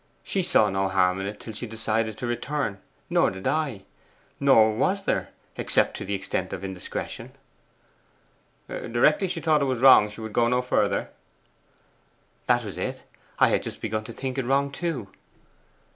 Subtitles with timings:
[0.23, 3.83] She saw no harm in it until she decided to return, nor did I;
[4.39, 7.33] nor was there, except to the extent of indiscretion.'
[8.67, 11.11] 'Directly she thought it was wrong she would go no further?'
[12.47, 13.03] 'That was it.
[13.37, 15.09] I had just begun to think it wrong too.